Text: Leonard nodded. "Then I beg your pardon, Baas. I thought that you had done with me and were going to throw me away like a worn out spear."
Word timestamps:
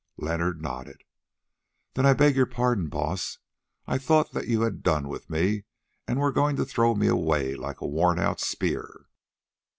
Leonard 0.17 0.63
nodded. 0.63 1.03
"Then 1.93 2.07
I 2.07 2.13
beg 2.15 2.35
your 2.35 2.47
pardon, 2.47 2.87
Baas. 2.89 3.37
I 3.85 3.99
thought 3.99 4.31
that 4.33 4.47
you 4.47 4.61
had 4.61 4.81
done 4.81 5.07
with 5.07 5.29
me 5.29 5.65
and 6.07 6.19
were 6.19 6.31
going 6.31 6.55
to 6.55 6.65
throw 6.65 6.95
me 6.95 7.05
away 7.05 7.53
like 7.53 7.81
a 7.81 7.87
worn 7.87 8.17
out 8.17 8.39
spear." 8.39 9.05